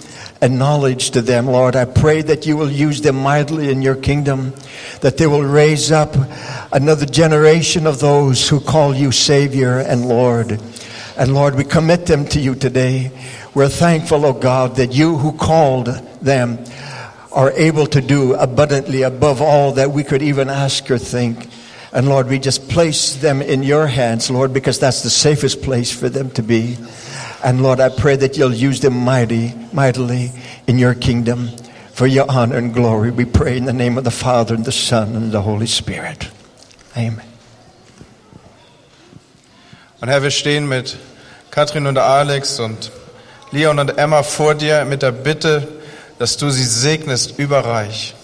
[0.43, 3.95] and knowledge to them, Lord, I pray that you will use them mightily in your
[3.95, 4.53] kingdom,
[5.01, 6.17] that they will raise up
[6.73, 10.61] another generation of those who call you Savior and Lord.
[11.17, 13.13] And Lord, we commit them to you today.
[13.55, 15.87] We're thankful, oh God, that you who called
[16.21, 16.59] them
[17.31, 21.49] are able to do abundantly above all that we could even ask or think.
[21.93, 25.93] And Lord, we just place them in your hands, Lord, because that's the safest place
[25.93, 26.79] for them to be.
[27.43, 30.31] And Lord, I pray that you'll use them mighty, mightily
[30.67, 31.51] in your kingdom
[31.93, 33.11] for your honor and glory.
[33.11, 36.31] We pray in the name of the Father and the Son and the Holy Spirit.
[36.97, 37.21] Amen.
[40.01, 40.97] Und Herr, wir stehen mit
[41.51, 42.91] Katrin und Alex und
[43.51, 45.69] Leon und Emma vor dir mit der Bitte,
[46.19, 48.15] dass du sie segnest überreich.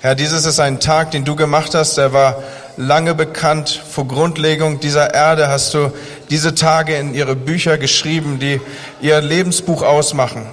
[0.00, 2.42] Herr, dieses ist ein Tag, den du gemacht hast, der war
[2.76, 3.68] lange bekannt.
[3.68, 5.92] Vor Grundlegung dieser Erde hast du
[6.30, 8.60] diese Tage in ihre Bücher geschrieben, die
[9.00, 10.46] ihr Lebensbuch ausmachen.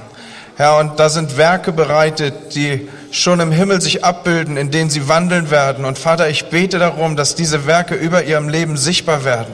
[0.57, 5.07] Herr, und da sind Werke bereitet, die schon im Himmel sich abbilden, in denen sie
[5.07, 5.85] wandeln werden.
[5.85, 9.53] Und Vater, ich bete darum, dass diese Werke über ihrem Leben sichtbar werden.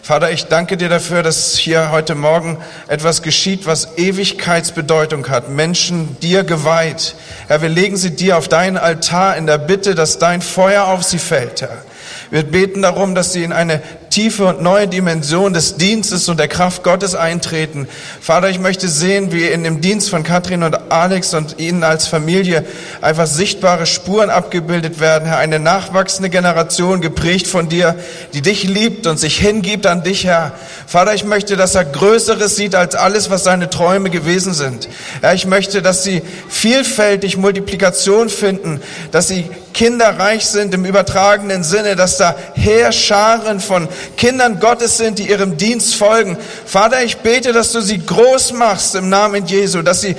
[0.00, 5.48] Vater, ich danke dir dafür, dass hier heute Morgen etwas geschieht, was Ewigkeitsbedeutung hat.
[5.48, 7.14] Menschen dir geweiht.
[7.46, 11.04] Herr, wir legen sie dir auf deinen Altar in der Bitte, dass dein Feuer auf
[11.04, 11.84] sie fällt, Herr.
[12.30, 13.82] Wir beten darum, dass sie in eine
[14.12, 17.88] tiefe und neue Dimension des Dienstes und der Kraft Gottes eintreten.
[18.20, 22.06] Vater, ich möchte sehen, wie in dem Dienst von Katrin und Alex und Ihnen als
[22.06, 22.64] Familie
[23.00, 25.26] einfach sichtbare Spuren abgebildet werden.
[25.26, 27.96] Herr, eine nachwachsende Generation geprägt von dir,
[28.34, 30.52] die dich liebt und sich hingibt an dich, Herr.
[30.86, 34.90] Vater, ich möchte, dass er Größeres sieht als alles, was seine Träume gewesen sind.
[35.22, 41.96] Herr, ich möchte, dass sie vielfältig Multiplikation finden, dass sie kinderreich sind im übertragenen Sinne,
[41.96, 46.36] dass da Heerscharen von Kindern Gottes sind, die ihrem Dienst folgen.
[46.66, 50.16] Vater, ich bete, dass du sie groß machst im Namen Jesu, dass sie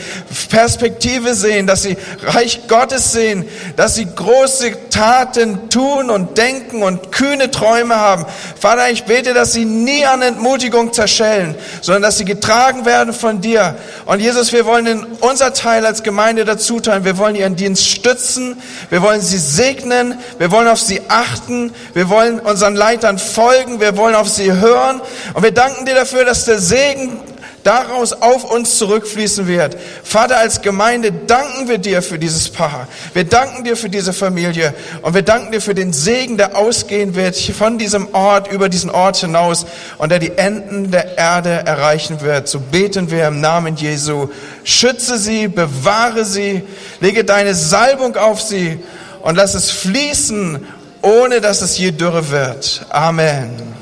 [0.49, 7.11] Perspektive sehen, dass sie Reich Gottes sehen, dass sie große Taten tun und denken und
[7.11, 8.25] kühne Träume haben.
[8.59, 13.41] Vater, ich bete, dass sie nie an Entmutigung zerschellen, sondern dass sie getragen werden von
[13.41, 13.75] dir.
[14.05, 17.05] Und Jesus, wir wollen in unser Teil als Gemeinde dazu teilen.
[17.05, 18.61] Wir wollen ihren Dienst stützen.
[18.89, 20.19] Wir wollen sie segnen.
[20.37, 21.73] Wir wollen auf sie achten.
[21.93, 23.72] Wir wollen unseren Leitern folgen.
[23.79, 25.01] Wir wollen auf sie hören.
[25.33, 27.19] Und wir danken dir dafür, dass der Segen
[27.63, 29.77] daraus auf uns zurückfließen wird.
[30.03, 32.87] Vater, als Gemeinde danken wir dir für dieses Paar.
[33.13, 37.15] Wir danken dir für diese Familie und wir danken dir für den Segen, der ausgehen
[37.15, 39.65] wird von diesem Ort über diesen Ort hinaus
[39.97, 42.47] und der die Enden der Erde erreichen wird.
[42.47, 44.29] So beten wir im Namen Jesu.
[44.63, 46.63] Schütze sie, bewahre sie,
[46.99, 48.79] lege deine Salbung auf sie
[49.21, 50.65] und lass es fließen,
[51.03, 52.85] ohne dass es je dürre wird.
[52.89, 53.75] Amen.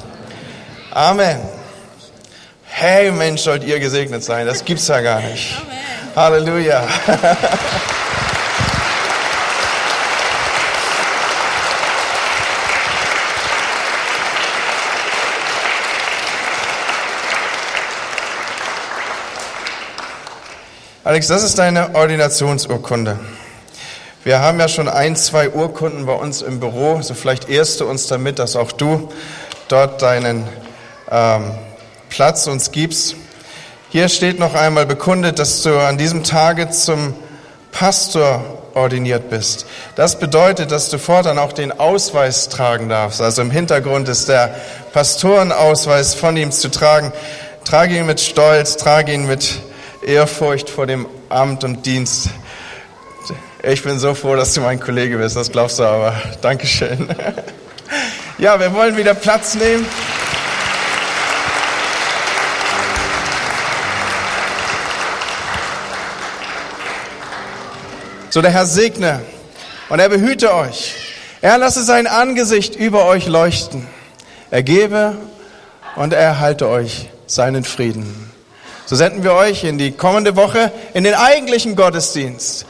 [0.91, 1.39] Amen.
[2.65, 4.47] Hey Mensch, sollt ihr gesegnet sein.
[4.47, 5.55] Das gibt's ja gar nicht.
[6.15, 6.86] Halleluja.
[21.03, 23.19] Alex, das ist deine Ordinationsurkunde.
[24.24, 27.01] Wir haben ja schon ein, zwei Urkunden bei uns im Büro.
[27.01, 29.09] So vielleicht ehrst du uns damit, dass auch du
[29.67, 30.47] dort deinen
[31.09, 31.51] ähm,
[32.09, 33.15] Platz uns gibst.
[33.89, 37.15] Hier steht noch einmal bekundet, dass du an diesem Tage zum
[37.72, 38.43] Pastor
[38.76, 39.65] ordiniert bist.
[39.95, 43.22] Das bedeutet, dass du fortan auch den Ausweis tragen darfst.
[43.22, 44.53] Also im Hintergrund ist der
[44.93, 47.11] Pastorenausweis von ihm zu tragen.
[47.63, 49.61] Trage ihn mit Stolz, trage ihn mit
[50.05, 52.30] Ehrfurcht vor dem Amt und Dienst.
[53.64, 56.20] Ich bin so froh, dass du mein Kollege bist, das glaubst du aber.
[56.41, 57.07] Dankeschön.
[58.38, 59.86] Ja, wir wollen wieder Platz nehmen.
[68.32, 69.22] So der Herr segne
[69.89, 70.95] und er behüte euch.
[71.41, 73.86] Er lasse sein Angesicht über euch leuchten.
[74.49, 75.18] Er gebe
[75.97, 78.32] und er erhalte euch seinen Frieden.
[78.88, 82.66] So senden wir euch in die kommende Woche in den eigentlichen Gottesdienst.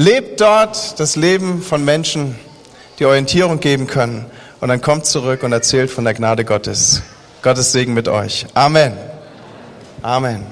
[0.00, 2.38] Lebt dort das Leben von Menschen,
[3.00, 4.26] die Orientierung geben können.
[4.60, 7.02] Und dann kommt zurück und erzählt von der Gnade Gottes.
[7.42, 8.46] Gottes Segen mit euch.
[8.54, 8.92] Amen.
[10.00, 10.46] Amen.